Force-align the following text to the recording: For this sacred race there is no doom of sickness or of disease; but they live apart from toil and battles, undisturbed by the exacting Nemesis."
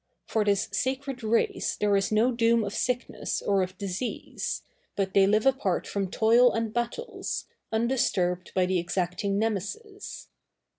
For 0.25 0.43
this 0.43 0.67
sacred 0.71 1.21
race 1.23 1.75
there 1.75 1.95
is 1.95 2.11
no 2.11 2.31
doom 2.31 2.63
of 2.63 2.73
sickness 2.73 3.39
or 3.39 3.61
of 3.61 3.77
disease; 3.77 4.63
but 4.95 5.13
they 5.13 5.27
live 5.27 5.45
apart 5.45 5.85
from 5.85 6.09
toil 6.09 6.51
and 6.53 6.73
battles, 6.73 7.45
undisturbed 7.71 8.51
by 8.55 8.65
the 8.65 8.79
exacting 8.79 9.37
Nemesis." 9.37 10.29